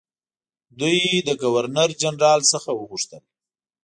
[0.79, 3.23] دوی له ګورنرجنرال څخه وغوښتل.